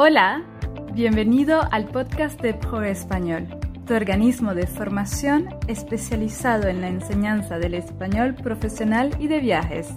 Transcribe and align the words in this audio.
Hola, 0.00 0.44
bienvenido 0.92 1.60
al 1.72 1.86
podcast 1.86 2.40
de 2.40 2.54
Pro 2.54 2.84
Español, 2.84 3.48
tu 3.84 3.94
organismo 3.94 4.54
de 4.54 4.68
formación 4.68 5.48
especializado 5.66 6.68
en 6.68 6.80
la 6.80 6.86
enseñanza 6.86 7.58
del 7.58 7.74
español 7.74 8.36
profesional 8.36 9.10
y 9.18 9.26
de 9.26 9.40
viajes. 9.40 9.88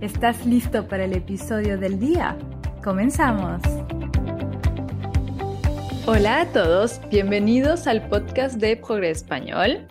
¿Estás 0.00 0.46
listo 0.46 0.86
para 0.86 1.02
el 1.02 1.14
episodio 1.14 1.78
del 1.78 1.98
día? 1.98 2.38
¡Comenzamos! 2.84 3.60
Hola 6.06 6.42
a 6.42 6.46
todos, 6.46 7.00
bienvenidos 7.10 7.88
al 7.88 8.08
podcast 8.08 8.54
de 8.60 8.76
Progre 8.76 9.10
Español. 9.10 9.88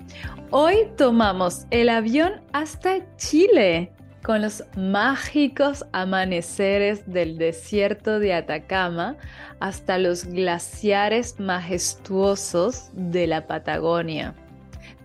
Hoy 0.52 0.88
tomamos 0.96 1.66
el 1.70 1.90
avión 1.90 2.32
hasta 2.54 3.14
Chile 3.18 3.92
con 4.24 4.42
los 4.42 4.64
mágicos 4.76 5.86
amaneceres 5.92 7.12
del 7.12 7.38
desierto 7.38 8.20
de 8.20 8.34
Atacama 8.34 9.16
hasta 9.60 9.98
los 9.98 10.26
glaciares 10.26 11.40
majestuosos 11.40 12.90
de 12.94 13.28
la 13.28 13.48
Patagonia. 13.48 14.36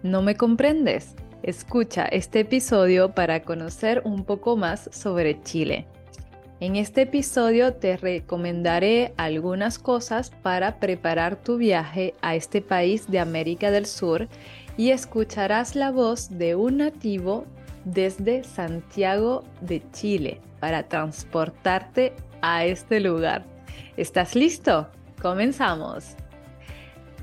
¿No 0.02 0.22
me 0.22 0.36
comprendes? 0.36 1.14
Escucha 1.42 2.06
este 2.06 2.40
episodio 2.40 3.14
para 3.14 3.42
conocer 3.42 4.02
un 4.04 4.24
poco 4.24 4.56
más 4.56 4.88
sobre 4.92 5.42
Chile. 5.42 5.86
En 6.60 6.76
este 6.76 7.02
episodio 7.02 7.74
te 7.74 7.96
recomendaré 7.96 9.12
algunas 9.16 9.78
cosas 9.78 10.30
para 10.30 10.78
preparar 10.78 11.36
tu 11.36 11.58
viaje 11.58 12.14
a 12.22 12.36
este 12.36 12.62
país 12.62 13.10
de 13.10 13.18
América 13.18 13.70
del 13.70 13.86
Sur 13.86 14.28
y 14.76 14.90
escucharás 14.90 15.76
la 15.76 15.90
voz 15.90 16.30
de 16.30 16.54
un 16.54 16.78
nativo 16.78 17.44
desde 17.84 18.44
Santiago 18.44 19.44
de 19.60 19.82
Chile 19.92 20.40
para 20.60 20.84
transportarte 20.84 22.14
a 22.40 22.64
este 22.64 23.00
lugar. 23.00 23.44
¿Estás 23.96 24.34
listo? 24.34 24.88
Comenzamos. 25.20 26.16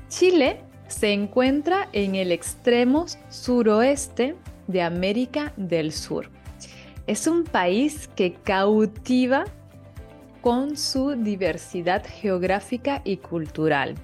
Chile 0.08 0.60
se 0.88 1.12
encuentra 1.12 1.88
en 1.92 2.14
el 2.14 2.32
extremo 2.32 3.06
suroeste 3.30 4.36
de 4.66 4.82
América 4.82 5.52
del 5.56 5.92
Sur. 5.92 6.28
Es 7.06 7.26
un 7.26 7.44
país 7.44 8.08
que 8.14 8.34
cautiva 8.34 9.44
con 10.40 10.76
su 10.76 11.10
diversidad 11.12 12.04
geográfica 12.06 13.00
y 13.04 13.16
cultural. 13.16 13.94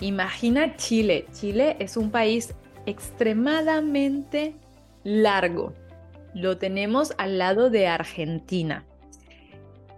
Imagina 0.00 0.76
Chile. 0.76 1.26
Chile 1.32 1.76
es 1.78 1.96
un 1.96 2.10
país 2.10 2.54
extremadamente 2.86 4.54
largo 5.04 5.72
lo 6.36 6.58
tenemos 6.58 7.14
al 7.16 7.38
lado 7.38 7.70
de 7.70 7.86
Argentina. 7.86 8.84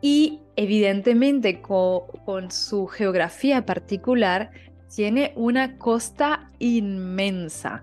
Y 0.00 0.38
evidentemente 0.54 1.60
con, 1.60 2.52
su 2.52 2.86
geografía 2.86 3.66
particular, 3.66 4.52
tiene 4.94 5.32
una 5.34 5.78
costa 5.78 6.48
inmensa 6.60 7.82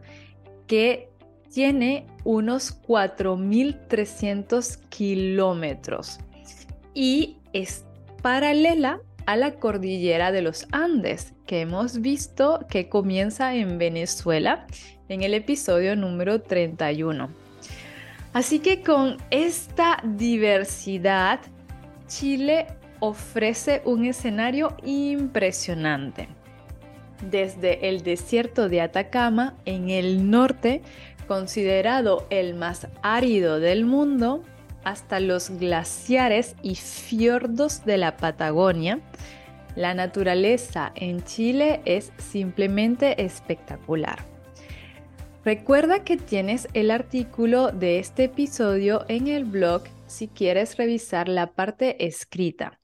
que 0.67 1.09
tiene 1.53 2.07
unos 2.23 2.81
4.300 2.83 4.79
kilómetros 4.87 6.19
y 6.93 7.39
es 7.51 7.83
paralela 8.21 9.01
a 9.25 9.35
la 9.35 9.55
cordillera 9.55 10.31
de 10.31 10.41
los 10.41 10.65
Andes, 10.71 11.33
que 11.45 11.59
hemos 11.59 11.99
visto 11.99 12.65
que 12.69 12.87
comienza 12.87 13.53
en 13.53 13.77
Venezuela 13.77 14.65
en 15.09 15.23
el 15.23 15.33
episodio 15.33 15.97
número 15.97 16.41
31. 16.41 17.44
Así 18.35 18.59
que 18.59 18.81
con 18.81 19.15
esta 19.31 19.97
diversidad, 20.03 21.39
Chile 22.07 22.67
ofrece 22.99 23.81
un 23.85 24.03
escenario 24.03 24.75
impresionante. 24.83 26.27
Desde 27.31 27.87
el 27.87 28.03
desierto 28.03 28.67
de 28.67 28.81
Atacama 28.81 29.55
en 29.63 29.89
el 29.89 30.29
norte, 30.29 30.81
considerado 31.29 32.27
el 32.29 32.55
más 32.55 32.89
árido 33.03 33.61
del 33.61 33.85
mundo, 33.85 34.43
hasta 34.83 35.21
los 35.21 35.51
glaciares 35.51 36.57
y 36.61 36.75
fiordos 36.75 37.85
de 37.85 37.97
la 37.97 38.17
Patagonia, 38.17 38.99
la 39.77 39.93
naturaleza 39.93 40.91
en 40.95 41.23
Chile 41.23 41.79
es 41.85 42.11
simplemente 42.17 43.23
espectacular. 43.23 44.34
Recuerda 45.45 46.03
que 46.03 46.17
tienes 46.17 46.67
el 46.73 46.89
artículo 46.89 47.71
de 47.71 47.99
este 47.99 48.23
episodio 48.23 49.05
en 49.07 49.27
el 49.27 49.45
blog 49.45 49.83
si 50.07 50.27
quieres 50.27 50.75
revisar 50.75 51.29
la 51.29 51.53
parte 51.53 52.03
escrita. 52.03 52.79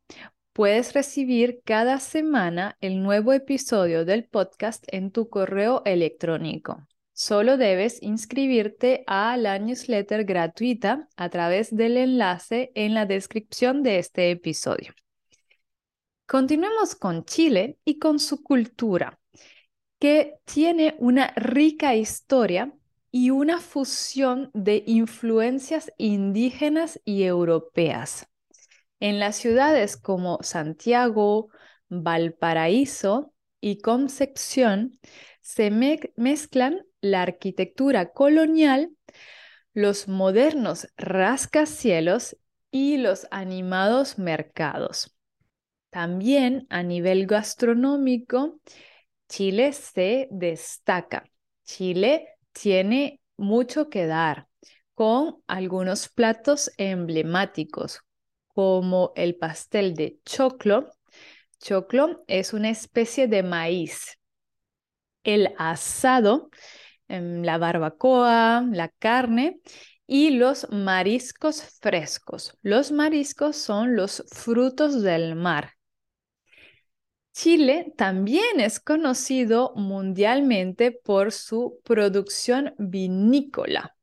Puedes 0.54 0.94
recibir 0.94 1.62
cada 1.66 2.00
semana 2.00 2.78
el 2.80 3.02
nuevo 3.02 3.34
episodio 3.34 4.06
del 4.06 4.26
podcast 4.26 4.84
en 4.90 5.10
tu 5.10 5.28
correo 5.28 5.82
electrónico. 5.86 6.88
Solo 7.14 7.58
debes 7.58 7.98
inscribirte 8.04 9.06
a 9.08 9.38
la 9.38 9.58
newsletter 9.58 10.24
gratuita 10.24 11.10
a 11.16 11.30
través 11.30 11.76
del 11.76 11.98
enlace 11.98 12.72
en 12.76 12.94
la 12.94 13.08
descripción 13.08 13.82
de 13.82 13.98
este 13.98 14.30
episodio. 14.30 14.94
Continuemos 16.28 16.94
con 16.94 17.26
Chile 17.26 17.80
y 17.84 17.98
con 17.98 18.20
su 18.20 18.44
cultura 18.44 19.18
que 20.02 20.40
tiene 20.46 20.96
una 20.98 21.28
rica 21.36 21.94
historia 21.94 22.74
y 23.12 23.30
una 23.30 23.60
fusión 23.60 24.50
de 24.56 24.84
influencias 24.88 25.94
indígenas 26.00 27.00
y 27.06 27.22
europeas. 27.22 28.28
En 29.00 29.20
las 29.20 29.36
ciudades 29.36 29.98
como 29.98 30.40
Santiago, 30.42 31.50
Valparaíso 31.88 33.36
y 33.60 33.78
Concepción 33.78 35.00
se 35.42 35.70
mezclan 36.16 36.84
la 37.00 37.22
arquitectura 37.22 38.12
colonial, 38.12 38.90
los 39.76 40.08
modernos 40.08 40.88
rascacielos 40.98 42.38
y 42.72 42.98
los 42.98 43.28
animados 43.30 44.18
mercados. 44.18 45.16
También 45.92 46.66
a 46.72 46.82
nivel 46.82 47.28
gastronómico, 47.28 48.60
Chile 49.32 49.72
se 49.72 50.28
destaca. 50.30 51.24
Chile 51.64 52.28
tiene 52.52 53.22
mucho 53.38 53.90
que 53.90 54.06
dar 54.06 54.50
con 54.94 55.42
algunos 55.48 56.10
platos 56.10 56.70
emblemáticos 56.76 58.02
como 58.50 59.14
el 59.16 59.38
pastel 59.38 59.94
de 59.94 60.20
choclo. 60.26 60.92
Choclo 61.62 62.26
es 62.28 62.52
una 62.52 62.72
especie 62.72 63.30
de 63.30 63.42
maíz. 63.42 64.20
El 65.24 65.54
asado, 65.58 66.50
em, 67.08 67.42
la 67.42 67.58
barbacoa, 67.58 68.66
la 68.70 68.90
carne 68.90 69.62
y 70.08 70.32
los 70.32 70.70
mariscos 70.72 71.64
frescos. 71.80 72.58
Los 72.64 72.92
mariscos 72.92 73.56
son 73.56 73.96
los 73.96 74.26
frutos 74.30 75.02
del 75.02 75.36
mar 75.36 75.76
Chile 77.34 77.94
también 77.98 78.60
es 78.60 78.80
conocido 78.80 79.74
mundialmente 79.76 80.92
por 80.92 81.32
su 81.32 81.80
producción 81.84 82.76
vinícola, 82.78 83.96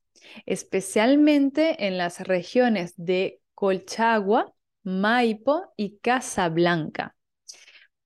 especialmente 0.47 1.87
en 1.87 1.99
las 1.99 2.21
regiones 2.21 2.95
de 2.97 3.41
Colchagua, 3.55 4.55
Maipo 4.83 5.73
y 5.77 5.99
Casablanca. 5.99 7.18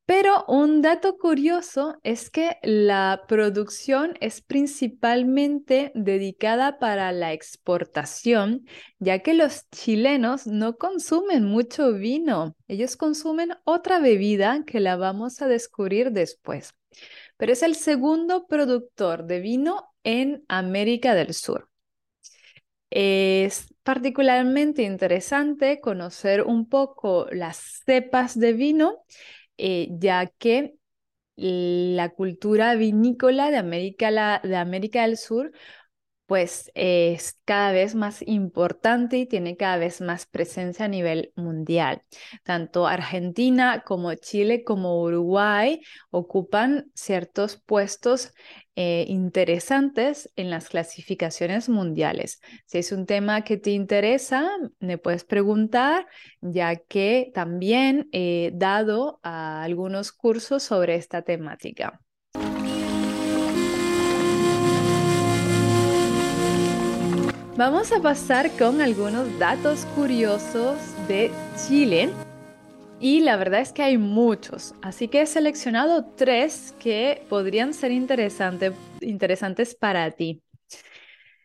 Pero 0.05 0.45
un 0.49 0.83
dato 0.83 1.17
curioso 1.17 1.97
es 2.03 2.29
que 2.29 2.59
la 2.63 3.23
producción 3.29 4.15
es 4.21 4.41
principalmente 4.41 5.93
dedicada 5.95 6.79
para 6.81 7.13
la 7.13 7.33
exportación, 7.33 8.67
ya 8.99 9.21
que 9.21 9.33
los 9.33 9.71
chilenos 9.71 10.47
no 10.47 10.77
consumen 10.77 11.45
mucho 11.45 11.93
vino, 11.93 12.57
ellos 12.67 12.97
consumen 12.97 13.51
otra 13.65 14.01
bebida 14.01 14.65
que 14.67 14.81
la 14.81 14.97
vamos 14.97 15.41
a 15.41 15.47
descubrir 15.47 16.11
después. 16.11 16.75
Pero 17.37 17.53
es 17.53 17.63
el 17.63 17.77
segundo 17.77 18.47
productor 18.47 19.25
de 19.25 19.41
vino 19.41 19.89
en 20.03 20.45
América 20.49 21.15
del 21.15 21.33
Sur. 21.33 21.69
Es 22.91 23.73
particularmente 23.85 24.83
interesante 24.83 25.81
conocer 25.81 26.43
un 26.43 26.69
poco 26.69 27.27
las 27.31 27.83
cepas 27.87 28.39
de 28.39 28.53
vino 28.53 29.03
eh, 29.59 29.89
ya 29.93 30.27
que 30.27 30.75
la 31.37 32.11
cultura 32.11 32.75
vinícola 32.77 33.51
de 33.51 33.59
América, 33.59 34.41
de 34.45 34.57
América 34.57 35.03
del 35.03 35.17
Sur 35.17 35.53
pues 36.33 36.71
es 36.75 37.39
cada 37.45 37.73
vez 37.73 37.95
más 37.95 38.23
importante 38.27 39.19
y 39.19 39.27
tiene 39.27 39.59
cada 39.59 39.77
vez 39.77 40.01
más 40.01 40.25
presencia 40.25 40.87
a 40.87 40.89
nivel 40.89 41.31
mundial. 41.37 42.05
Tanto 42.43 42.87
Argentina 42.87 43.83
como 43.85 44.15
Chile 44.15 44.65
como 44.65 45.03
Uruguay 45.03 45.83
ocupan 46.11 46.91
ciertos 46.95 47.61
puestos 47.61 48.33
eh, 48.77 49.05
interesantes 49.09 50.33
en 50.35 50.49
las 50.49 50.71
clasificaciones 50.71 51.69
mundiales. 51.69 52.41
Si 52.65 52.79
es 52.79 52.93
un 52.93 53.05
tema 53.05 53.45
que 53.45 53.59
te 53.59 53.73
interesa, 53.73 54.49
me 54.81 54.97
puedes 54.97 55.25
preguntar, 55.25 56.07
ya 56.41 56.77
que 56.77 57.31
también 57.35 58.09
he 58.11 58.53
dado 58.55 59.21
algunos 59.23 60.13
cursos 60.13 60.63
sobre 60.63 60.95
esta 60.95 61.21
temática. 61.21 62.01
Vamos 67.65 67.93
a 67.93 68.03
pasar 68.03 68.51
con 68.59 68.81
algunos 68.81 69.39
datos 69.39 69.87
curiosos 69.95 70.77
de 71.07 71.31
Chile 71.55 72.11
y 72.99 73.21
la 73.21 73.37
verdad 73.37 73.61
es 73.61 73.73
que 73.73 73.85
hay 73.85 73.99
muchos, 73.99 74.75
así 74.83 75.07
que 75.07 75.21
he 75.21 75.27
seleccionado 75.27 76.05
tres 76.17 76.75
que 76.81 77.25
podrían 77.29 77.73
ser 77.73 77.93
interesantes 77.93 79.77
para 79.77 80.11
ti. 80.11 80.43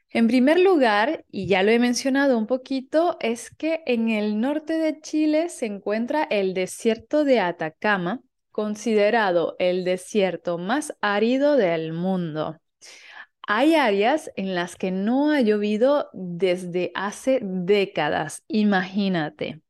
En 0.10 0.28
primer 0.28 0.60
lugar, 0.60 1.24
y 1.30 1.46
ya 1.46 1.62
lo 1.62 1.70
he 1.70 1.78
mencionado 1.78 2.36
un 2.36 2.48
poquito, 2.48 3.18
es 3.20 3.52
que 3.52 3.84
en 3.86 4.10
el 4.10 4.42
norte 4.42 4.74
de 4.74 5.00
Chile 5.00 5.50
se 5.50 5.68
encuentra 5.68 6.24
el 6.24 6.56
desierto 6.56 7.26
de 7.26 7.42
Atacama, 7.42 8.22
considerado 8.52 9.56
el 9.60 9.86
desierto 9.86 10.58
más 10.58 10.98
árido 11.00 11.58
del 11.58 11.94
mundo. 11.94 12.58
Hay 13.50 13.76
áreas 13.76 14.30
en 14.36 14.56
las 14.56 14.76
que 14.76 14.92
no 14.92 15.32
ha 15.32 15.40
llovido 15.40 16.10
desde 16.12 16.92
hace 16.96 17.40
décadas, 17.42 18.44
imagínate. 18.50 19.62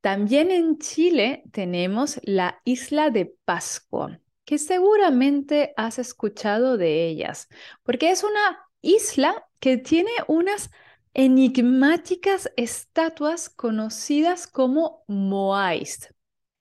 También 0.00 0.50
en 0.50 0.78
Chile 0.78 1.42
tenemos 1.52 2.18
la 2.22 2.62
isla 2.64 3.10
de 3.10 3.34
Pascua, 3.44 4.18
que 4.46 4.56
seguramente 4.56 5.74
has 5.76 5.98
escuchado 5.98 6.78
de 6.78 7.06
ellas, 7.06 7.48
porque 7.82 8.10
es 8.10 8.24
una 8.24 8.66
isla 8.80 9.46
que 9.60 9.76
tiene 9.76 10.12
unas 10.26 10.70
enigmáticas 11.12 12.50
estatuas 12.56 13.50
conocidas 13.50 14.46
como 14.46 15.04
moais, 15.06 16.14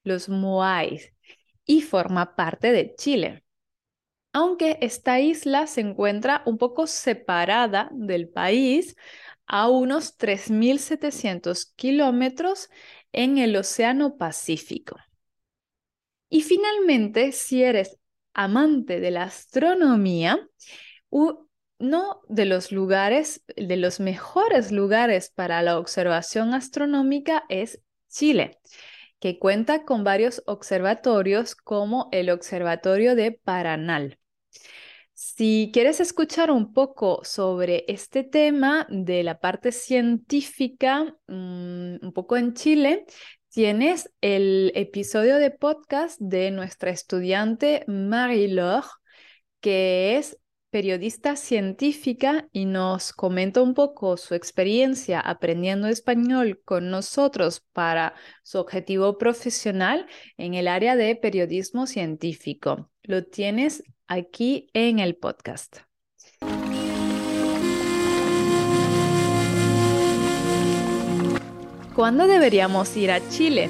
los 0.04 0.28
moais, 0.28 1.14
y 1.66 1.82
forma 1.82 2.36
parte 2.36 2.74
de 2.74 2.94
Chile 2.96 3.43
aunque 4.33 4.80
esta 4.81 5.19
isla 5.19 5.68
se 5.68 5.81
encuentra 5.81 6.41
un 6.45 6.57
poco 6.57 6.88
separada 6.88 7.89
del 7.94 8.27
país 8.27 8.95
a 9.45 9.69
unos 9.69 10.18
3.700 10.18 11.71
kilómetros 11.75 12.69
en 13.12 13.38
el 13.38 13.56
Océano 13.56 14.18
Pacífico. 14.18 14.97
Y 16.30 16.41
finalmente, 16.41 17.31
si 17.31 17.63
eres 17.63 18.00
amante 18.33 19.00
de 19.00 19.12
la 19.12 19.24
astronomía, 19.24 20.50
uno 21.12 22.21
de 22.27 22.45
los 22.45 22.71
lugares, 22.71 23.44
de 23.56 23.77
los 23.77 24.00
mejores 24.00 24.71
lugares 24.71 25.30
para 25.30 25.62
la 25.62 25.77
observación 25.77 26.56
astronómica 26.56 27.44
es 27.50 27.81
Chile, 28.09 28.59
que 29.19 29.38
cuenta 29.38 29.85
con 29.85 30.03
varios 30.03 30.41
observatorios 30.47 31.56
como 31.56 32.09
el 32.12 32.31
Observatorio 32.31 33.15
de 33.15 33.31
Paranal. 33.31 34.18
Si 35.14 35.70
quieres 35.72 36.00
escuchar 36.00 36.52
un 36.52 36.74
poco 36.74 37.22
sobre 37.24 37.86
este 37.88 38.24
tema 38.24 38.88
de 38.90 39.24
la 39.24 39.40
parte 39.40 39.72
científica, 39.72 41.16
mm, 41.28 41.98
un 42.02 42.14
poco 42.14 42.36
en 42.36 42.54
Chile, 42.56 43.06
tienes 43.50 44.12
el 44.22 44.72
episodio 44.76 45.38
de 45.38 45.52
podcast 45.52 46.20
de 46.20 46.50
nuestra 46.52 46.90
estudiante 46.90 47.84
Marie-Laure, 47.88 48.88
que 49.62 50.18
es 50.18 50.40
periodista 50.72 51.36
científica 51.36 52.50
y 52.52 52.66
nos 52.66 53.14
comenta 53.14 53.62
un 53.62 53.76
poco 53.76 54.18
su 54.18 54.34
experiencia 54.34 55.20
aprendiendo 55.20 55.88
español 55.88 56.64
con 56.66 56.90
nosotros 56.90 57.64
para 57.74 58.16
su 58.42 58.58
objetivo 58.58 59.20
profesional 59.20 60.08
en 60.36 60.56
el 60.56 60.68
área 60.68 60.96
de 60.96 61.16
periodismo 61.16 61.86
científico. 61.86 62.90
Lo 63.04 63.24
tienes 63.24 63.84
aquí 64.08 64.68
en 64.74 65.00
el 65.00 65.16
podcast. 65.16 65.78
¿Cuándo 71.96 72.26
deberíamos 72.26 72.96
ir 72.98 73.12
a 73.12 73.28
Chile? 73.30 73.70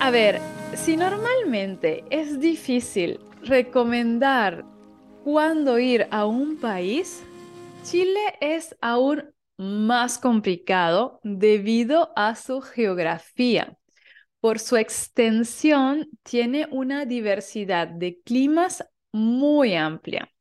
A 0.00 0.10
ver, 0.10 0.40
si 0.74 0.96
normalmente 0.96 2.04
es 2.10 2.40
difícil 2.40 3.20
recomendar 3.42 4.64
cuándo 5.24 5.78
ir 5.78 6.08
a 6.10 6.26
un 6.26 6.58
país, 6.58 7.22
Chile 7.84 8.20
es 8.40 8.76
aún 8.80 9.32
más 9.56 10.18
complicado 10.18 11.20
debido 11.22 12.12
a 12.16 12.34
su 12.34 12.60
geografía. 12.60 13.76
Por 14.40 14.58
su 14.58 14.76
extensión, 14.76 16.08
tiene 16.22 16.66
una 16.70 17.04
diversidad 17.04 17.88
de 17.88 18.20
climas 18.24 18.84
muy 19.12 19.74
amplia. 19.74 20.32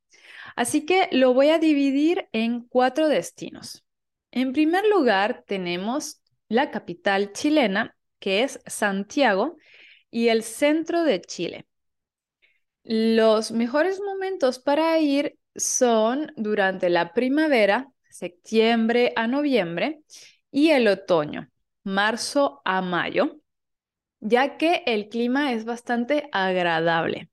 Así 0.55 0.85
que 0.85 1.09
lo 1.11 1.33
voy 1.33 1.49
a 1.49 1.59
dividir 1.59 2.27
en 2.31 2.61
cuatro 2.67 3.07
destinos. 3.07 3.83
En 4.31 4.53
primer 4.53 4.85
lugar, 4.87 5.43
tenemos 5.47 6.21
la 6.47 6.71
capital 6.71 7.33
chilena, 7.33 7.95
que 8.19 8.43
es 8.43 8.59
Santiago, 8.65 9.57
y 10.11 10.29
el 10.29 10.43
centro 10.43 11.03
de 11.03 11.21
Chile. 11.21 11.67
Los 12.83 13.51
mejores 13.51 13.99
momentos 14.01 14.59
para 14.59 14.97
ir 14.99 15.37
son 15.55 16.31
durante 16.35 16.89
la 16.89 17.13
primavera, 17.13 17.91
septiembre 18.09 19.13
a 19.15 19.27
noviembre, 19.27 20.01
y 20.51 20.69
el 20.69 20.87
otoño, 20.87 21.49
marzo 21.83 22.61
a 22.65 22.81
mayo, 22.81 23.39
ya 24.19 24.57
que 24.57 24.83
el 24.85 25.09
clima 25.09 25.53
es 25.53 25.65
bastante 25.65 26.29
agradable. 26.31 27.29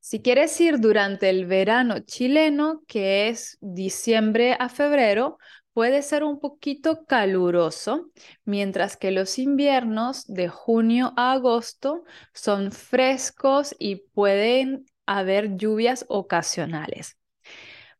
Si 0.00 0.20
quieres 0.20 0.60
ir 0.60 0.80
durante 0.80 1.30
el 1.30 1.46
verano 1.46 2.00
chileno, 2.00 2.82
que 2.86 3.28
es 3.28 3.56
diciembre 3.60 4.56
a 4.58 4.68
febrero, 4.68 5.38
puede 5.72 6.02
ser 6.02 6.24
un 6.24 6.40
poquito 6.40 7.06
caluroso, 7.06 8.10
mientras 8.44 8.96
que 8.96 9.10
los 9.10 9.38
inviernos 9.38 10.26
de 10.26 10.48
junio 10.48 11.14
a 11.16 11.32
agosto 11.32 12.04
son 12.34 12.70
frescos 12.70 13.74
y 13.78 13.96
pueden 14.12 14.84
haber 15.06 15.56
lluvias 15.56 16.04
ocasionales. 16.08 17.16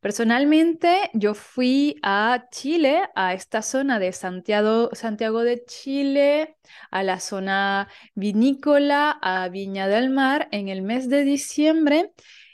Personalmente, 0.04 1.08
yo 1.14 1.32
fui 1.32 1.96
a 2.02 2.48
Chile, 2.50 3.04
a 3.14 3.32
esta 3.32 3.62
zona 3.62 3.98
de 3.98 4.12
Santiago, 4.12 4.90
de 4.90 5.64
Chile, 5.64 6.58
a 6.90 7.02
la 7.02 7.20
zona 7.20 7.88
vinícola, 8.14 9.18
a 9.22 9.48
Viña 9.48 9.88
del 9.88 10.10
Mar, 10.10 10.48
en 10.52 10.68
el 10.68 10.82
mes 10.82 11.08
de 11.08 11.24
diciembre 11.24 12.12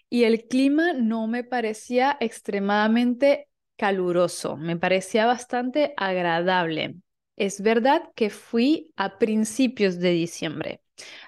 y 0.08 0.22
el 0.22 0.46
clima 0.46 0.92
no 0.92 1.26
me 1.26 1.42
parecía 1.42 2.16
extremadamente 2.20 3.48
caluroso, 3.76 4.56
me 4.56 4.76
parecía 4.76 5.26
bastante 5.26 5.92
agradable. 5.96 6.98
Es 7.34 7.62
verdad 7.62 8.12
que 8.14 8.30
fui 8.30 8.92
a 8.94 9.18
principios 9.18 9.98
de 9.98 10.10
diciembre, 10.10 10.82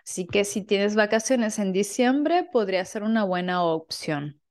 así 0.04 0.28
que 0.28 0.44
si 0.44 0.62
tienes 0.62 0.94
vacaciones 0.94 1.58
en 1.58 1.72
diciembre 1.72 2.44
podría 2.44 2.84
ser 2.84 3.02
una 3.02 3.24
buena 3.24 3.64
opción. 3.64 4.41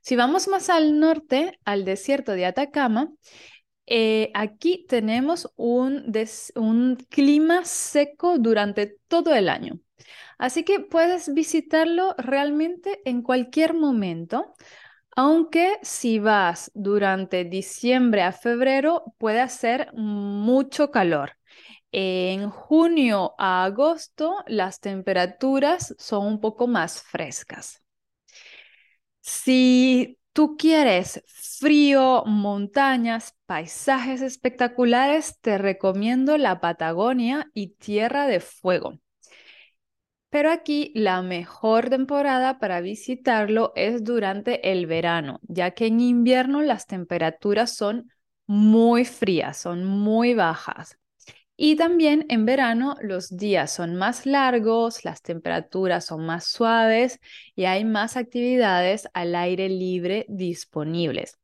Si 0.00 0.16
vamos 0.16 0.48
más 0.48 0.70
al 0.70 0.98
norte, 0.98 1.58
al 1.64 1.84
desierto 1.84 2.32
de 2.32 2.46
Atacama, 2.46 3.10
eh, 3.86 4.30
aquí 4.34 4.86
tenemos 4.88 5.52
un, 5.56 6.12
un 6.56 6.96
clima 7.08 7.64
seco 7.64 8.38
durante 8.38 8.98
todo 9.08 9.34
el 9.34 9.48
año. 9.48 9.80
Así 10.38 10.64
que 10.64 10.80
puedes 10.80 11.32
visitarlo 11.32 12.14
realmente 12.18 13.00
en 13.04 13.22
cualquier 13.22 13.74
momento, 13.74 14.54
aunque 15.16 15.78
si 15.82 16.18
vas 16.18 16.70
durante 16.74 17.44
diciembre 17.44 18.22
a 18.22 18.32
febrero 18.32 19.14
puede 19.18 19.40
hacer 19.40 19.92
mucho 19.94 20.90
calor. 20.90 21.32
En 21.92 22.50
junio 22.50 23.34
a 23.38 23.64
agosto 23.64 24.36
las 24.48 24.80
temperaturas 24.80 25.94
son 25.98 26.26
un 26.26 26.40
poco 26.40 26.66
más 26.66 27.00
frescas. 27.02 27.83
Si 29.26 30.18
tú 30.34 30.56
quieres 30.58 31.22
frío, 31.26 32.24
montañas, 32.26 33.34
paisajes 33.46 34.20
espectaculares, 34.20 35.40
te 35.40 35.56
recomiendo 35.56 36.36
la 36.36 36.60
Patagonia 36.60 37.50
y 37.54 37.68
Tierra 37.68 38.26
de 38.26 38.40
Fuego. 38.40 38.98
Pero 40.28 40.50
aquí 40.50 40.92
la 40.94 41.22
mejor 41.22 41.88
temporada 41.88 42.58
para 42.58 42.82
visitarlo 42.82 43.72
es 43.76 44.04
durante 44.04 44.72
el 44.72 44.86
verano, 44.86 45.40
ya 45.44 45.70
que 45.70 45.86
en 45.86 46.00
invierno 46.00 46.60
las 46.60 46.86
temperaturas 46.86 47.74
son 47.74 48.10
muy 48.46 49.06
frías, 49.06 49.56
son 49.56 49.86
muy 49.86 50.34
bajas. 50.34 50.98
Y 51.56 51.76
también 51.76 52.26
en 52.28 52.46
verano 52.46 52.96
los 53.00 53.36
días 53.36 53.72
son 53.72 53.94
más 53.94 54.26
largos, 54.26 55.04
las 55.04 55.22
temperaturas 55.22 56.06
son 56.06 56.26
más 56.26 56.46
suaves 56.46 57.20
y 57.54 57.66
hay 57.66 57.84
más 57.84 58.16
actividades 58.16 59.08
al 59.14 59.34
aire 59.36 59.68
libre 59.68 60.26
disponibles. 60.28 61.38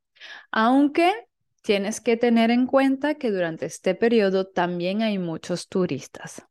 Aunque 0.50 1.12
tienes 1.62 2.00
que 2.00 2.16
tener 2.16 2.50
en 2.50 2.66
cuenta 2.66 3.14
que 3.14 3.30
durante 3.30 3.66
este 3.66 3.94
periodo 3.94 4.46
también 4.46 5.02
hay 5.02 5.18
muchos 5.18 5.68
turistas. 5.68 6.42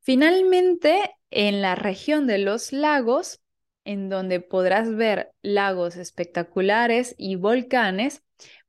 Finalmente, 0.00 1.16
en 1.30 1.60
la 1.60 1.74
región 1.74 2.26
de 2.26 2.38
los 2.38 2.72
lagos, 2.72 3.40
en 3.84 4.08
donde 4.08 4.40
podrás 4.40 4.94
ver 4.94 5.32
lagos 5.42 5.96
espectaculares 5.96 7.14
y 7.18 7.36
volcanes, 7.36 8.22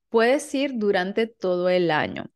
puedes 0.09 0.53
ir 0.55 0.71
durante 0.75 1.27
todo 1.27 1.69
el 1.69 1.91
año. 1.91 2.31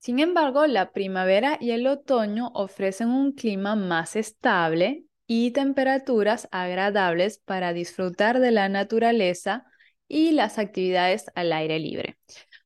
Sin 0.00 0.18
embargo, 0.18 0.66
la 0.66 0.92
primavera 0.92 1.58
y 1.60 1.72
el 1.72 1.86
otoño 1.86 2.50
ofrecen 2.54 3.08
un 3.10 3.32
clima 3.32 3.76
más 3.76 4.16
estable 4.16 5.04
y 5.26 5.50
temperaturas 5.50 6.48
agradables 6.52 7.38
para 7.38 7.74
disfrutar 7.74 8.40
de 8.40 8.50
la 8.50 8.70
naturaleza 8.70 9.66
y 10.08 10.32
las 10.32 10.58
actividades 10.58 11.26
al 11.34 11.52
aire 11.52 11.78
libre. 11.78 12.16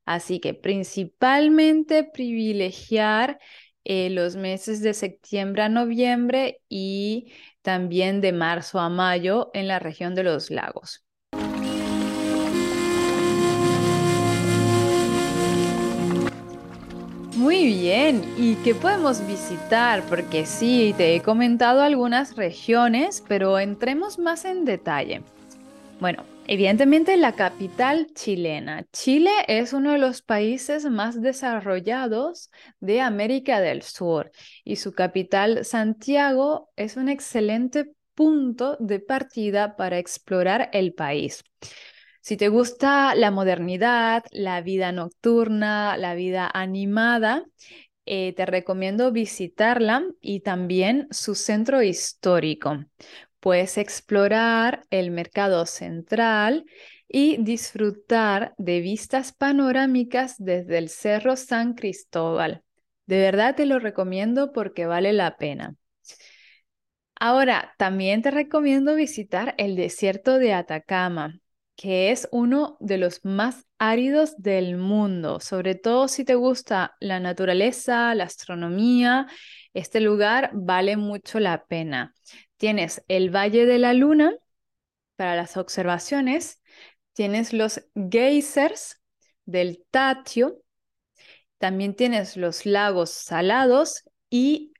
Así 0.04 0.38
que 0.38 0.54
principalmente 0.54 2.04
privilegiar 2.04 3.40
eh, 3.82 4.10
los 4.10 4.36
meses 4.36 4.80
de 4.80 4.94
septiembre 4.94 5.62
a 5.62 5.68
noviembre 5.68 6.60
y 6.68 7.32
también 7.62 8.20
de 8.20 8.32
marzo 8.32 8.78
a 8.78 8.88
mayo 8.90 9.50
en 9.54 9.66
la 9.66 9.80
región 9.80 10.14
de 10.14 10.22
los 10.22 10.50
lagos. 10.52 11.03
Muy 17.36 17.66
bien, 17.66 18.22
¿y 18.38 18.54
qué 18.62 18.76
podemos 18.76 19.26
visitar? 19.26 20.04
Porque 20.08 20.46
sí, 20.46 20.94
te 20.96 21.16
he 21.16 21.20
comentado 21.22 21.82
algunas 21.82 22.36
regiones, 22.36 23.24
pero 23.26 23.58
entremos 23.58 24.20
más 24.20 24.44
en 24.44 24.64
detalle. 24.64 25.22
Bueno, 25.98 26.22
evidentemente 26.46 27.16
la 27.16 27.32
capital 27.32 28.06
chilena. 28.14 28.86
Chile 28.92 29.32
es 29.48 29.72
uno 29.72 29.92
de 29.92 29.98
los 29.98 30.22
países 30.22 30.84
más 30.84 31.20
desarrollados 31.20 32.50
de 32.78 33.00
América 33.00 33.60
del 33.60 33.82
Sur 33.82 34.30
y 34.62 34.76
su 34.76 34.92
capital 34.92 35.64
Santiago 35.64 36.70
es 36.76 36.96
un 36.96 37.08
excelente 37.08 37.90
punto 38.14 38.76
de 38.78 39.00
partida 39.00 39.74
para 39.74 39.98
explorar 39.98 40.70
el 40.72 40.94
país. 40.94 41.42
Si 42.24 42.38
te 42.38 42.48
gusta 42.48 43.14
la 43.14 43.30
modernidad, 43.30 44.24
la 44.30 44.62
vida 44.62 44.92
nocturna, 44.92 45.98
la 45.98 46.14
vida 46.14 46.50
animada, 46.54 47.44
eh, 48.06 48.32
te 48.34 48.46
recomiendo 48.46 49.12
visitarla 49.12 50.06
y 50.22 50.40
también 50.40 51.06
su 51.10 51.34
centro 51.34 51.82
histórico. 51.82 52.82
Puedes 53.40 53.76
explorar 53.76 54.86
el 54.88 55.10
mercado 55.10 55.66
central 55.66 56.64
y 57.08 57.36
disfrutar 57.44 58.54
de 58.56 58.80
vistas 58.80 59.34
panorámicas 59.34 60.36
desde 60.38 60.78
el 60.78 60.88
Cerro 60.88 61.36
San 61.36 61.74
Cristóbal. 61.74 62.62
De 63.04 63.18
verdad 63.18 63.54
te 63.54 63.66
lo 63.66 63.78
recomiendo 63.78 64.50
porque 64.52 64.86
vale 64.86 65.12
la 65.12 65.36
pena. 65.36 65.76
Ahora, 67.20 67.74
también 67.76 68.22
te 68.22 68.30
recomiendo 68.30 68.94
visitar 68.94 69.54
el 69.58 69.76
desierto 69.76 70.38
de 70.38 70.54
Atacama, 70.54 71.38
que 71.76 72.10
es 72.10 72.28
uno 72.30 72.76
de 72.80 72.98
los 72.98 73.24
más 73.24 73.66
áridos 73.78 74.36
del 74.38 74.76
mundo, 74.76 75.40
sobre 75.40 75.74
todo 75.74 76.08
si 76.08 76.24
te 76.24 76.34
gusta 76.34 76.96
la 77.00 77.20
naturaleza, 77.20 78.14
la 78.14 78.24
astronomía, 78.24 79.26
este 79.72 80.00
lugar 80.00 80.50
vale 80.54 80.96
mucho 80.96 81.40
la 81.40 81.64
pena. 81.64 82.14
Tienes 82.56 83.02
el 83.08 83.34
Valle 83.34 83.66
de 83.66 83.78
la 83.78 83.92
Luna 83.92 84.32
para 85.16 85.36
las 85.36 85.56
observaciones, 85.56 86.62
tienes 87.12 87.52
los 87.52 87.84
geysers 87.94 89.00
del 89.44 89.84
Tatio, 89.90 90.60
también 91.58 91.94
tienes 91.94 92.36
los 92.36 92.66
lagos 92.66 93.10
salados 93.10 94.04
y 94.30 94.73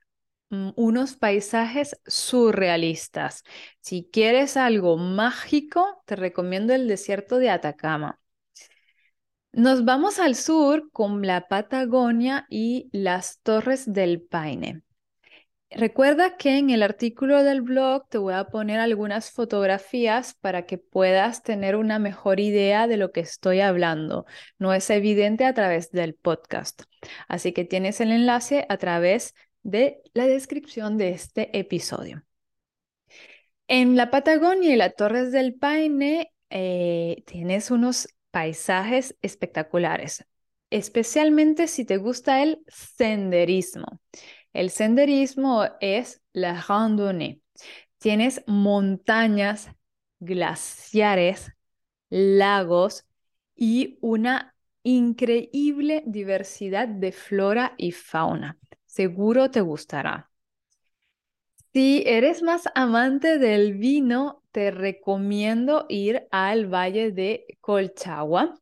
unos 0.75 1.15
paisajes 1.17 1.99
surrealistas. 2.05 3.43
Si 3.79 4.09
quieres 4.11 4.57
algo 4.57 4.97
mágico, 4.97 6.01
te 6.05 6.15
recomiendo 6.15 6.73
el 6.73 6.87
desierto 6.87 7.37
de 7.39 7.49
Atacama. 7.49 8.19
Nos 9.53 9.85
vamos 9.85 10.19
al 10.19 10.35
sur 10.35 10.91
con 10.91 11.25
la 11.25 11.47
Patagonia 11.47 12.45
y 12.49 12.89
las 12.91 13.39
Torres 13.41 13.91
del 13.91 14.21
Paine. 14.21 14.83
Recuerda 15.71 16.37
que 16.37 16.57
en 16.57 16.69
el 16.69 16.83
artículo 16.83 17.43
del 17.43 17.61
blog 17.61 18.07
te 18.07 18.17
voy 18.17 18.33
a 18.33 18.45
poner 18.45 18.79
algunas 18.79 19.31
fotografías 19.31 20.33
para 20.35 20.65
que 20.65 20.77
puedas 20.77 21.43
tener 21.43 21.75
una 21.75 21.99
mejor 21.99 22.39
idea 22.39 22.87
de 22.87 22.97
lo 22.97 23.11
que 23.11 23.19
estoy 23.19 23.59
hablando. 23.59 24.25
No 24.57 24.73
es 24.73 24.89
evidente 24.89 25.43
a 25.43 25.53
través 25.53 25.91
del 25.91 26.13
podcast. 26.15 26.83
Así 27.27 27.51
que 27.51 27.65
tienes 27.65 27.99
el 27.99 28.11
enlace 28.11 28.65
a 28.69 28.77
través 28.77 29.33
de 29.65 30.03
la 30.13 30.27
descripción 30.27 30.97
de 30.97 31.09
este 31.09 31.57
episodio. 31.57 32.23
En 33.67 33.95
la 33.95 34.11
Patagonia 34.11 34.71
y 34.71 34.75
las 34.77 34.95
Torres 34.95 35.31
del 35.31 35.55
Paine 35.55 36.31
eh, 36.51 37.23
tienes 37.25 37.71
unos 37.71 38.07
paisajes 38.29 39.17
espectaculares, 39.23 40.23
especialmente 40.69 41.67
si 41.67 41.83
te 41.83 41.97
gusta 41.97 42.43
el 42.43 42.59
senderismo. 42.67 43.99
El 44.53 44.69
senderismo 44.69 45.65
es 45.81 46.21
la 46.31 46.61
randonnée. 46.61 47.41
Tienes 47.97 48.43
montañas, 48.45 49.69
glaciares, 50.19 51.51
lagos 52.09 53.03
y 53.55 53.97
una 54.01 54.55
increíble 54.83 56.03
diversidad 56.05 56.87
de 56.87 57.11
flora 57.11 57.73
y 57.77 57.93
fauna. 57.93 58.59
Seguro 58.95 59.51
te 59.51 59.59
gustará. 59.59 60.31
Si 61.73 62.03
eres 62.05 62.41
más 62.41 62.69
amante 62.75 63.39
del 63.39 63.73
vino, 63.73 64.41
te 64.53 64.71
recomiendo 64.71 65.85
ir 65.89 66.29
al 66.31 66.73
Valle 66.73 67.11
de 67.11 67.45
Colchagua 67.59 68.57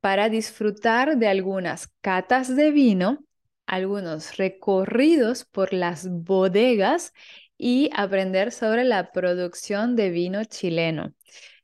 para 0.00 0.28
disfrutar 0.28 1.18
de 1.18 1.28
algunas 1.28 1.86
catas 2.00 2.56
de 2.56 2.72
vino 2.72 3.24
algunos 3.64 4.38
recorridos 4.38 5.44
por 5.44 5.72
las 5.72 6.08
bodegas 6.08 7.12
y 7.56 7.90
aprender 7.94 8.50
sobre 8.50 8.82
la 8.82 9.12
producción 9.12 9.94
de 9.94 10.10
vino 10.10 10.42
chileno. 10.44 11.14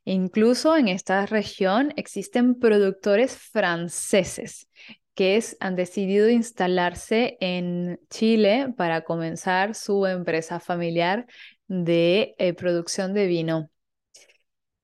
Incluso 0.05 0.77
en 0.77 0.87
esta 0.87 1.25
región 1.25 1.91
existen 1.97 2.57
productores 2.57 3.35
franceses 3.35 4.69
que 5.13 5.43
han 5.59 5.75
decidido 5.75 6.29
instalarse 6.29 7.37
en 7.41 7.99
Chile 8.09 8.73
para 8.77 9.01
comenzar 9.03 9.75
su 9.75 10.05
empresa 10.05 10.59
familiar 10.59 11.27
de 11.67 12.35
eh, 12.37 12.53
producción 12.53 13.13
de 13.13 13.27
vino. 13.27 13.69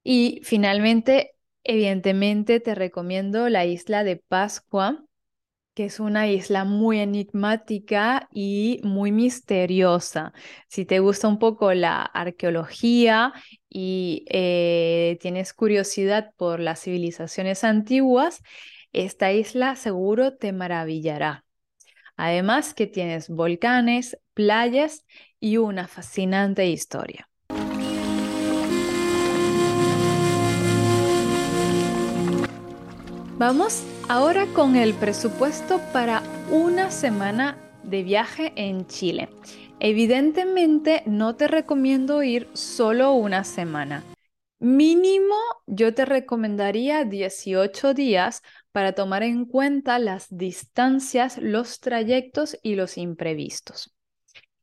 Y 0.04 0.42
finalmente, 0.44 1.36
evidentemente, 1.64 2.60
te 2.60 2.76
recomiendo 2.76 3.50
la 3.50 3.66
isla 3.66 4.04
de 4.04 4.18
Pascua, 4.18 5.04
que 5.74 5.86
es 5.86 6.00
una 6.00 6.28
isla 6.28 6.64
muy 6.64 7.00
enigmática 7.00 8.30
y 8.34 8.80
muy 8.84 9.12
misteriosa. 9.12 10.34
Si 10.70 10.86
te 10.86 11.00
gusta 11.00 11.28
un 11.28 11.40
poco 11.40 11.74
la 11.74 12.02
arqueología 12.02 13.34
y 13.70 14.26
eh, 14.30 15.20
tienes 15.22 15.54
curiosidad 15.54 16.34
por 16.36 16.60
las 16.60 16.82
civilizaciones 16.82 17.64
antiguas, 17.64 18.42
esta 18.98 19.32
isla 19.32 19.76
seguro 19.76 20.38
te 20.38 20.52
maravillará. 20.52 21.46
Además 22.16 22.74
que 22.74 22.88
tienes 22.88 23.30
volcanes, 23.30 24.18
playas 24.34 25.06
y 25.40 25.58
una 25.58 25.88
fascinante 25.88 26.66
historia. 26.66 27.30
Vamos 33.38 33.84
ahora 34.10 34.48
con 34.48 34.76
el 34.76 34.96
presupuesto 34.96 35.80
para 35.94 36.24
una 36.50 36.90
semana 36.90 37.56
de 37.84 38.02
viaje 38.02 38.52
en 38.56 38.88
Chile. 38.88 39.30
Evidentemente 39.80 41.04
no 41.06 41.36
te 41.36 41.48
recomiendo 41.48 42.24
ir 42.24 42.50
solo 42.54 43.12
una 43.12 43.44
semana. 43.44 44.04
Mínimo 44.60 45.36
yo 45.68 45.94
te 45.94 46.04
recomendaría 46.04 47.04
18 47.04 47.94
días 47.94 48.42
para 48.72 48.94
tomar 48.94 49.24
en 49.24 49.46
cuenta 49.46 50.00
las 50.00 50.28
distancias, 50.30 51.38
los 51.38 51.80
trayectos 51.80 52.58
y 52.62 52.76
los 52.76 52.98
imprevistos. 52.98 53.94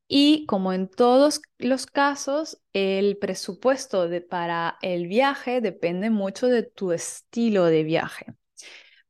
Y 0.06 0.44
como 0.46 0.72
en 0.72 0.88
todos 0.88 1.40
los 1.58 1.86
casos, 1.86 2.60
el 2.72 3.16
presupuesto 3.16 4.08
para 4.28 4.76
el 4.82 5.06
viaje 5.06 5.60
depende 5.60 6.10
mucho 6.10 6.48
de 6.48 6.62
tu 6.62 6.92
estilo 6.92 7.64
de 7.64 7.82
viaje. 7.84 8.26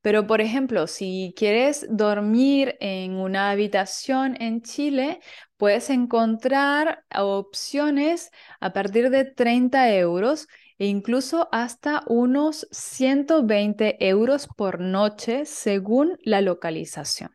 Pero, 0.01 0.27
por 0.27 0.43
ejemplo, 0.43 0.87
si 0.87 1.33
quieres 1.35 1.87
dormir 1.89 2.77
en 2.81 3.15
una 3.17 3.51
habitación 3.51 4.37
en 4.41 4.61
Chile, 4.61 5.21
puedes 5.57 5.89
encontrar 5.89 7.05
opciones 7.15 8.31
a 8.61 8.75
partir 8.75 9.09
de 9.09 9.25
30 9.25 9.95
euros 9.95 10.47
e 10.79 10.87
incluso 10.87 11.49
hasta 11.53 12.03
unos 12.07 12.67
120 12.71 13.97
euros 14.07 14.49
por 14.57 14.81
noche 14.81 15.45
según 15.47 16.19
la 16.25 16.41
localización. 16.41 17.31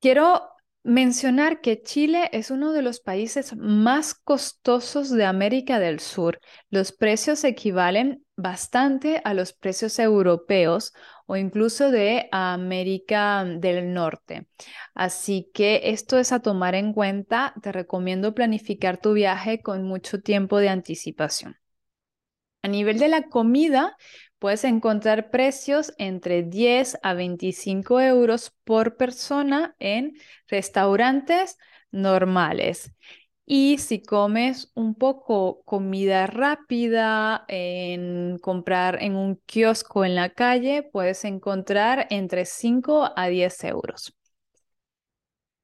Quiero 0.00 0.54
mencionar 0.84 1.62
que 1.62 1.80
Chile 1.82 2.28
es 2.32 2.50
uno 2.50 2.72
de 2.72 2.82
los 2.82 3.00
países 3.00 3.56
más 3.56 4.14
costosos 4.14 5.08
de 5.10 5.24
América 5.24 5.78
del 5.78 5.98
Sur. 5.98 6.40
Los 6.68 6.92
precios 6.92 7.42
equivalen 7.42 8.22
bastante 8.36 9.22
a 9.24 9.32
los 9.32 9.54
precios 9.54 9.98
europeos 9.98 10.92
o 11.26 11.36
incluso 11.36 11.90
de 11.90 12.28
América 12.32 13.44
del 13.44 13.94
Norte. 13.94 14.46
Así 14.94 15.50
que 15.54 15.80
esto 15.84 16.18
es 16.18 16.32
a 16.32 16.40
tomar 16.40 16.74
en 16.74 16.92
cuenta. 16.92 17.54
Te 17.62 17.72
recomiendo 17.72 18.34
planificar 18.34 19.00
tu 19.00 19.14
viaje 19.14 19.62
con 19.62 19.84
mucho 19.84 20.20
tiempo 20.20 20.58
de 20.58 20.68
anticipación. 20.68 21.56
A 22.64 22.68
nivel 22.68 22.98
de 22.98 23.08
la 23.08 23.24
comida, 23.24 23.94
puedes 24.38 24.64
encontrar 24.64 25.28
precios 25.30 25.92
entre 25.98 26.44
10 26.44 26.96
a 27.02 27.12
25 27.12 28.00
euros 28.00 28.56
por 28.64 28.96
persona 28.96 29.76
en 29.78 30.14
restaurantes 30.48 31.58
normales. 31.90 32.90
Y 33.44 33.76
si 33.76 34.02
comes 34.02 34.72
un 34.74 34.94
poco 34.94 35.62
comida 35.66 36.26
rápida 36.26 37.44
en 37.48 38.38
comprar 38.38 39.02
en 39.02 39.14
un 39.14 39.36
kiosco 39.44 40.06
en 40.06 40.14
la 40.14 40.30
calle, 40.30 40.88
puedes 40.90 41.26
encontrar 41.26 42.06
entre 42.08 42.46
5 42.46 43.12
a 43.14 43.28
10 43.28 43.62
euros. 43.64 44.16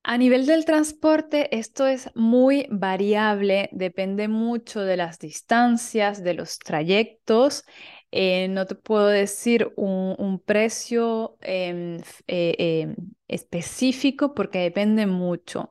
A 0.03 0.17
nivel 0.17 0.47
del 0.47 0.65
transporte, 0.65 1.55
esto 1.57 1.87
es 1.87 2.11
muy 2.15 2.67
variable, 2.71 3.69
depende 3.73 4.29
mucho 4.29 4.81
de 4.81 4.97
las 4.97 5.19
distancias, 5.19 6.25
de 6.25 6.35
los 6.35 6.59
trayectos. 6.59 7.65
Eh, 8.11 8.49
no 8.49 8.67
te 8.67 8.75
puedo 8.75 9.07
decir 9.09 9.73
un, 9.77 10.43
precio 10.45 11.37
em, 11.43 11.99
eh, 12.27 12.57
em, 12.59 12.97
específico 13.29 14.35
porque 14.35 14.61
depende 14.61 15.07
mucho, 15.07 15.71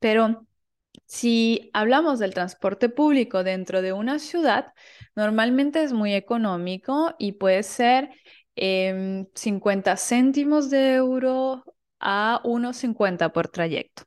pero 0.00 0.46
si 1.06 1.70
hablamos 1.72 2.18
del 2.18 2.34
transporte 2.34 2.88
público 2.90 3.44
dentro 3.44 3.82
de 3.82 3.92
una 3.92 4.18
ciudad, 4.18 4.74
normalmente 5.16 5.82
es 5.82 5.92
muy 5.92 6.14
económico 6.14 7.14
y 7.18 7.32
puede 7.32 7.62
ser 7.62 8.10
50 8.54 9.90
em, 9.92 9.96
céntimos 9.96 10.70
de 10.70 10.94
euro 10.96 11.64
a 12.00 12.40
unos 12.44 12.76
50 12.78 13.32
por 13.32 13.48
trayecto. 13.48 14.04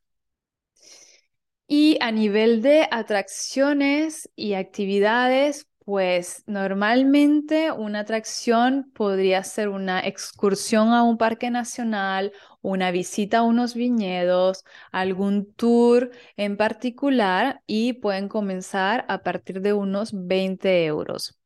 Y 1.68 1.98
a 2.02 2.12
nivel 2.12 2.62
de 2.62 2.88
atracciones 2.92 4.30
y 4.36 4.56
actividades, 4.56 5.68
pues 5.86 6.44
normalmente 6.46 7.72
una 7.72 8.02
atracción 8.02 8.92
podría 8.94 9.44
ser 9.44 9.70
una 9.70 10.02
excursión 10.02 10.90
a 10.90 11.04
un 11.04 11.18
parque 11.18 11.50
nacional, 11.50 12.34
una 12.62 12.92
visita 12.92 13.40
a 13.40 13.44
unos 13.44 13.74
viñedos, 13.74 14.64
algún 14.92 15.54
tour 15.54 16.12
en 16.36 16.58
particular 16.58 17.62
y 17.68 17.94
pueden 17.94 18.28
comenzar 18.28 19.06
a 19.08 19.24
partir 19.24 19.62
de 19.62 19.74
unos 19.74 20.12
20 20.14 20.86
euros. 20.86 21.40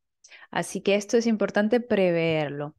Así 0.52 0.82
que 0.82 0.96
esto 0.96 1.18
es 1.18 1.28
importante 1.28 1.80
preverlo. 1.82 2.76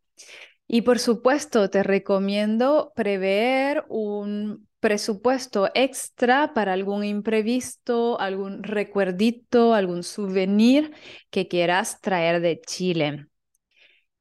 Y 0.68 0.82
por 0.82 0.98
supuesto, 0.98 1.70
te 1.70 1.82
recomiendo 1.82 2.92
prever 2.96 3.84
un 3.88 4.66
presupuesto 4.80 5.70
extra 5.74 6.54
para 6.54 6.72
algún 6.72 7.04
imprevisto, 7.04 8.20
algún 8.20 8.62
recuerdito, 8.62 9.74
algún 9.74 10.02
souvenir 10.02 10.92
que 11.30 11.48
quieras 11.48 12.00
traer 12.00 12.40
de 12.40 12.60
Chile. 12.60 13.26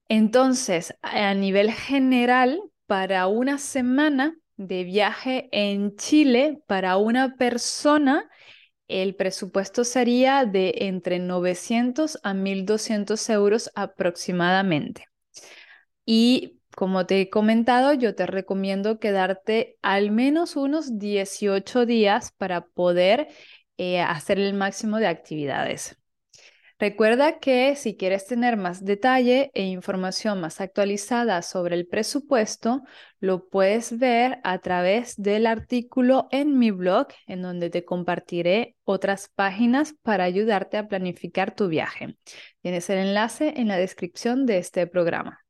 Entonces, 0.07 0.95
a 1.01 1.33
nivel 1.33 1.71
general, 1.71 2.61
para 2.85 3.27
una 3.27 3.57
semana 3.57 4.35
de 4.57 4.83
viaje 4.83 5.49
en 5.51 5.95
Chile, 5.95 6.59
para 6.67 6.97
una 6.97 7.35
persona, 7.35 8.29
el 8.87 9.15
presupuesto 9.15 9.83
sería 9.83 10.45
de 10.45 10.73
entre 10.81 11.19
900 11.19 12.19
a 12.23 12.34
1.200 12.34 13.29
euros 13.29 13.71
aproximadamente. 13.75 15.08
Y 16.06 16.60
como 16.76 17.06
te 17.06 17.22
he 17.22 17.30
comentado, 17.30 17.94
yo 17.94 18.15
te 18.15 18.26
recomiendo 18.26 19.00
quedarte 19.00 19.78
al 19.82 20.12
menos 20.12 20.56
unos 20.56 21.00
18 21.00 21.86
días 21.86 22.32
para 22.38 22.68
poder 22.68 23.30
eh, 23.78 24.02
hacer 24.02 24.39
el 24.39 24.54
máximo 24.54 24.98
de 25.00 25.08
actividades. 25.08 25.98
Recuerda 26.78 27.39
que 27.39 27.78
si 27.78 27.96
quieres 27.96 28.28
tener 28.28 28.58
más 28.58 28.84
detalle 28.84 29.50
e 29.54 29.63
información 29.63 30.41
más 30.41 30.60
actualizada 30.60 31.41
sobre 31.41 31.76
el 31.76 31.88
presupuesto, 31.88 32.84
lo 33.22 33.48
puedes 33.48 33.98
ver 33.98 34.39
a 34.44 34.60
través 34.60 35.15
del 35.15 35.48
artículo 35.48 36.28
en 36.32 36.60
mi 36.60 36.72
blog, 36.72 37.08
en 37.28 37.41
donde 37.41 37.70
te 37.70 37.86
compartiré 37.86 38.76
otras 38.84 39.30
páginas 39.34 39.96
para 40.02 40.26
ayudarte 40.26 40.76
a 40.76 40.89
planificar 40.89 41.56
tu 41.56 41.70
viaje. 41.70 42.18
Tienes 42.62 42.89
el 42.89 42.98
enlace 42.98 43.54
en 43.56 43.70
la 43.70 43.78
descripción 43.78 44.46
de 44.46 44.58
este 44.58 44.86
programa. 44.86 45.44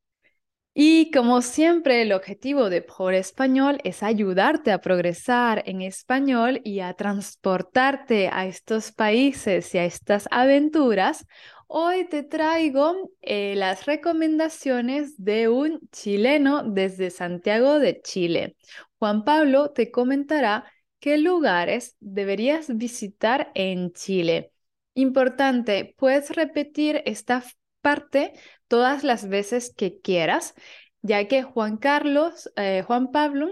Y 0.77 1.09
como 1.11 1.41
siempre, 1.41 2.01
el 2.01 2.11
objetivo 2.11 2.69
de 2.69 2.81
Por 2.81 3.13
Español 3.13 3.79
es 3.85 4.03
ayudarte 4.03 4.73
a 4.73 4.81
progresar 4.81 5.63
en 5.67 5.81
español 5.81 6.59
y 6.65 6.81
a 6.81 6.93
transportarte 6.95 8.27
a 8.27 8.45
estos 8.45 8.91
países 8.91 9.73
y 9.73 9.77
a 9.77 9.85
estas 9.85 10.27
aventuras. 10.31 11.25
Hoy 11.67 12.09
te 12.09 12.23
traigo 12.23 13.13
eh, 13.21 13.55
las 13.55 13.85
recomendaciones 13.85 15.15
de 15.23 15.47
un 15.47 15.79
chileno 15.93 16.63
desde 16.63 17.09
Santiago 17.09 17.79
de 17.79 18.01
Chile. 18.01 18.57
Juan 18.99 19.23
Pablo 19.23 19.71
te 19.71 19.91
comentará 19.91 20.65
qué 20.99 21.17
lugares 21.17 21.95
deberías 22.01 22.67
visitar 22.75 23.49
en 23.55 23.93
Chile. 23.93 24.51
Importante, 24.93 25.95
puedes 25.97 26.31
repetir 26.31 27.01
esta 27.05 27.45
parte 27.79 28.33
todas 28.67 29.04
las 29.04 29.28
veces 29.30 29.73
que 29.75 29.99
quieras, 29.99 30.56
ya 31.01 31.28
que 31.28 31.43
Juan 31.43 31.78
Carlos, 31.78 32.51
eh, 32.56 32.84
Juan 32.86 33.12
Pablo 33.12 33.49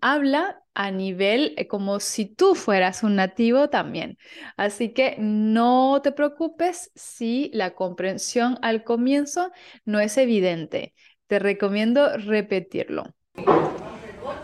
habla 0.00 0.62
a 0.74 0.90
nivel 0.90 1.54
eh, 1.56 1.66
como 1.66 2.00
si 2.00 2.26
tú 2.26 2.54
fueras 2.54 3.02
un 3.02 3.16
nativo 3.16 3.68
también. 3.68 4.18
Así 4.56 4.92
que 4.92 5.16
no 5.18 6.00
te 6.02 6.12
preocupes 6.12 6.90
si 6.94 7.50
la 7.52 7.74
comprensión 7.74 8.58
al 8.62 8.84
comienzo 8.84 9.50
no 9.84 10.00
es 10.00 10.16
evidente. 10.18 10.94
Te 11.26 11.38
recomiendo 11.38 12.16
repetirlo. 12.16 13.04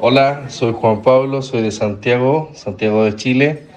Hola, 0.00 0.50
soy 0.50 0.72
Juan 0.72 1.02
Pablo, 1.02 1.40
soy 1.40 1.62
de 1.62 1.70
Santiago, 1.70 2.50
Santiago 2.54 3.04
de 3.04 3.16
Chile. 3.16 3.73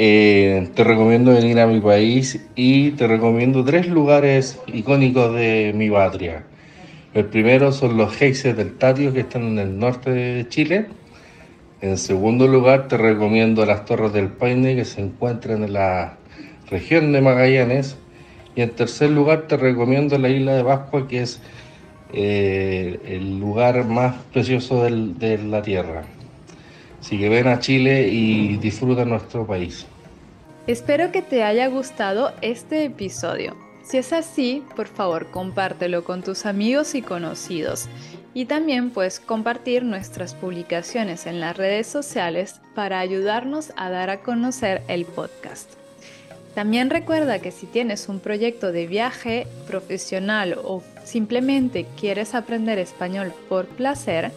Eh, 0.00 0.68
te 0.76 0.84
recomiendo 0.84 1.32
venir 1.32 1.58
a 1.58 1.66
mi 1.66 1.80
país 1.80 2.40
y 2.54 2.92
te 2.92 3.08
recomiendo 3.08 3.64
tres 3.64 3.88
lugares 3.88 4.60
icónicos 4.68 5.34
de 5.34 5.72
mi 5.74 5.90
patria. 5.90 6.44
El 7.14 7.24
primero 7.24 7.72
son 7.72 7.96
los 7.96 8.14
Geises 8.14 8.56
del 8.56 8.78
Tatio 8.78 9.12
que 9.12 9.18
están 9.18 9.42
en 9.42 9.58
el 9.58 9.76
norte 9.76 10.10
de 10.10 10.48
Chile. 10.48 10.86
En 11.80 11.98
segundo 11.98 12.46
lugar 12.46 12.86
te 12.86 12.96
recomiendo 12.96 13.66
las 13.66 13.86
Torres 13.86 14.12
del 14.12 14.28
Paine 14.28 14.76
que 14.76 14.84
se 14.84 15.00
encuentran 15.00 15.64
en 15.64 15.72
la 15.72 16.16
región 16.70 17.10
de 17.10 17.20
Magallanes. 17.20 17.96
Y 18.54 18.62
en 18.62 18.70
tercer 18.70 19.10
lugar 19.10 19.48
te 19.48 19.56
recomiendo 19.56 20.16
la 20.16 20.28
isla 20.28 20.54
de 20.54 20.62
Pascua 20.62 21.08
que 21.08 21.22
es 21.22 21.40
eh, 22.12 23.00
el 23.04 23.40
lugar 23.40 23.84
más 23.84 24.14
precioso 24.32 24.84
de 24.84 25.38
la 25.38 25.60
tierra. 25.62 26.04
Así 27.00 27.18
que 27.18 27.28
ven 27.28 27.46
a 27.46 27.58
Chile 27.58 28.08
y 28.08 28.56
disfruta 28.56 29.04
nuestro 29.04 29.46
país. 29.46 29.86
Espero 30.66 31.12
que 31.12 31.22
te 31.22 31.44
haya 31.44 31.66
gustado 31.68 32.32
este 32.42 32.84
episodio. 32.84 33.56
Si 33.82 33.96
es 33.96 34.12
así, 34.12 34.62
por 34.76 34.86
favor 34.86 35.30
compártelo 35.30 36.04
con 36.04 36.22
tus 36.22 36.44
amigos 36.44 36.94
y 36.94 37.00
conocidos. 37.00 37.88
Y 38.34 38.44
también 38.44 38.90
puedes 38.90 39.18
compartir 39.18 39.82
nuestras 39.82 40.34
publicaciones 40.34 41.26
en 41.26 41.40
las 41.40 41.56
redes 41.56 41.86
sociales 41.86 42.60
para 42.74 43.00
ayudarnos 43.00 43.72
a 43.76 43.88
dar 43.88 44.10
a 44.10 44.20
conocer 44.20 44.82
el 44.88 45.06
podcast. 45.06 45.72
También 46.54 46.90
recuerda 46.90 47.38
que 47.38 47.50
si 47.50 47.66
tienes 47.66 48.08
un 48.08 48.20
proyecto 48.20 48.72
de 48.72 48.86
viaje 48.86 49.46
profesional 49.66 50.58
o 50.62 50.82
simplemente 51.04 51.86
quieres 51.98 52.34
aprender 52.34 52.78
español 52.78 53.32
por 53.48 53.66
placer, 53.66 54.32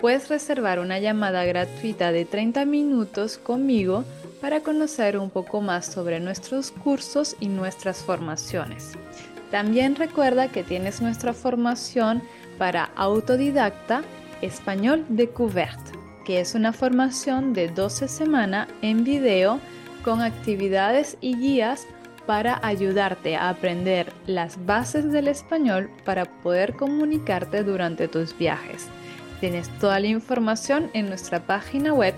puedes 0.00 0.28
reservar 0.28 0.78
una 0.78 0.98
llamada 0.98 1.44
gratuita 1.44 2.12
de 2.12 2.24
30 2.24 2.64
minutos 2.64 3.38
conmigo 3.38 4.04
para 4.40 4.60
conocer 4.60 5.18
un 5.18 5.30
poco 5.30 5.60
más 5.60 5.86
sobre 5.86 6.20
nuestros 6.20 6.70
cursos 6.70 7.36
y 7.40 7.48
nuestras 7.48 7.98
formaciones. 7.98 8.92
También 9.50 9.96
recuerda 9.96 10.48
que 10.48 10.62
tienes 10.62 11.00
nuestra 11.00 11.32
formación 11.32 12.22
para 12.58 12.90
autodidacta 12.96 14.02
Español 14.42 15.04
Découverte, 15.08 15.92
que 16.24 16.40
es 16.40 16.54
una 16.54 16.72
formación 16.72 17.52
de 17.52 17.68
12 17.68 18.08
semanas 18.08 18.68
en 18.82 19.04
video 19.04 19.60
con 20.04 20.20
actividades 20.20 21.16
y 21.20 21.36
guías 21.36 21.86
para 22.26 22.60
ayudarte 22.66 23.36
a 23.36 23.48
aprender 23.48 24.12
las 24.26 24.64
bases 24.66 25.10
del 25.12 25.28
español 25.28 25.88
para 26.04 26.24
poder 26.24 26.74
comunicarte 26.74 27.62
durante 27.62 28.08
tus 28.08 28.36
viajes. 28.36 28.88
Tienes 29.40 29.68
toda 29.78 30.00
la 30.00 30.06
información 30.06 30.90
en 30.94 31.08
nuestra 31.08 31.40
página 31.40 31.92
web 31.92 32.14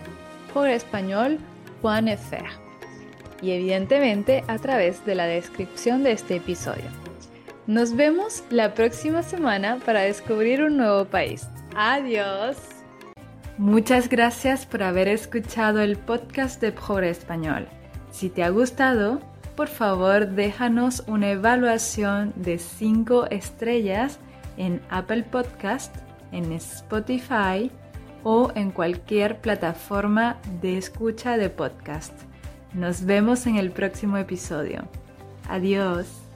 por 0.55 0.69
español.fr 0.69 2.69
y 3.43 3.53
evidentemente 3.53 4.45
a 4.49 4.59
través 4.59 5.05
de 5.05 5.15
la 5.15 5.27
descripción 5.27 6.03
de 6.03 6.13
este 6.13 6.37
episodio. 6.37 6.85
Nos 7.67 7.95
vemos 7.95 8.45
la 8.51 8.75
próxima 8.75 9.23
semana 9.23 9.79
para 9.85 10.01
descubrir 10.01 10.63
un 10.63 10.77
nuevo 10.77 11.05
país. 11.05 11.47
Adiós. 11.77 12.57
Muchas 13.59 14.09
gracias 14.09 14.65
por 14.65 14.83
haber 14.83 15.09
escuchado 15.09 15.81
el 15.81 15.97
podcast 15.97 16.61
de 16.61 16.73
Progre 16.73 17.11
Español. 17.11 17.67
Si 18.11 18.31
te 18.31 18.43
ha 18.43 18.51
gustado, 18.51 19.21
por 19.57 19.69
favor 19.69 20.29
déjanos 20.29 21.03
una 21.09 21.31
evaluación 21.31 22.33
de 22.37 22.59
5 22.59 23.27
estrellas 23.31 24.19
en 24.57 24.81
Apple 24.89 25.25
Podcast 25.25 25.95
en 26.33 26.53
Spotify 26.53 27.71
o 28.25 28.51
en 28.55 28.71
cualquier 28.71 29.41
plataforma 29.41 30.39
de 30.61 30.79
escucha 30.79 31.37
de 31.37 31.51
podcast. 31.51 32.13
Nos 32.75 33.05
vemos 33.05 33.47
en 33.47 33.57
el 33.57 33.71
próximo 33.71 34.17
episodio. 34.17 34.89
Adiós. 35.49 36.28